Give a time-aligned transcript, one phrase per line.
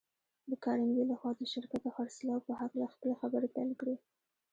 [0.49, 3.95] د کارنګي لهخوا د شرکت د خرڅلاو په هکله خپلې خبرې پيل کړې.